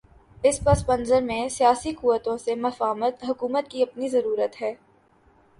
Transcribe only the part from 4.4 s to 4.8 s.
ہے۔